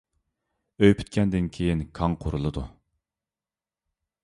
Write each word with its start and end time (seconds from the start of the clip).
ئۆي 0.85 0.95
پۈتكەندىن 1.01 1.51
كېيىن 1.59 1.85
كاڭ 2.01 2.17
قۇرۇلىدۇ. 2.25 2.65